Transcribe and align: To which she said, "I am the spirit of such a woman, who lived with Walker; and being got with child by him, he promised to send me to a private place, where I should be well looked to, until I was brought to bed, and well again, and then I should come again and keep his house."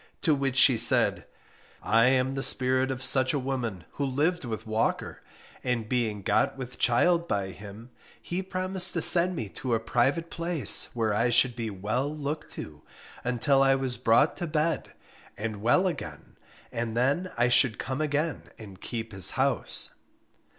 To 0.21 0.33
which 0.33 0.57
she 0.57 0.79
said, 0.79 1.27
"I 1.83 2.05
am 2.05 2.33
the 2.33 2.41
spirit 2.41 2.89
of 2.89 3.03
such 3.03 3.35
a 3.35 3.39
woman, 3.39 3.83
who 3.91 4.03
lived 4.03 4.43
with 4.43 4.65
Walker; 4.65 5.21
and 5.63 5.87
being 5.87 6.23
got 6.23 6.57
with 6.57 6.79
child 6.79 7.27
by 7.27 7.49
him, 7.51 7.91
he 8.19 8.41
promised 8.41 8.93
to 8.93 9.01
send 9.03 9.35
me 9.35 9.47
to 9.49 9.75
a 9.75 9.79
private 9.79 10.31
place, 10.31 10.89
where 10.95 11.13
I 11.13 11.29
should 11.29 11.55
be 11.55 11.69
well 11.69 12.11
looked 12.11 12.51
to, 12.53 12.81
until 13.23 13.61
I 13.61 13.75
was 13.75 13.99
brought 13.99 14.35
to 14.37 14.47
bed, 14.47 14.93
and 15.37 15.61
well 15.61 15.85
again, 15.85 16.35
and 16.71 16.97
then 16.97 17.31
I 17.37 17.49
should 17.49 17.77
come 17.77 18.01
again 18.01 18.49
and 18.57 18.81
keep 18.81 19.11
his 19.11 19.29
house." 19.37 19.93